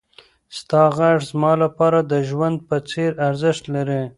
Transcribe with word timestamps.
ستا 0.57 0.81
غږ 0.97 1.17
زما 1.29 1.53
لپاره 1.63 1.99
د 2.11 2.13
ژوند 2.29 2.57
په 2.67 2.77
څېر 2.89 3.11
ارزښت 3.27 3.63
لري. 3.75 4.03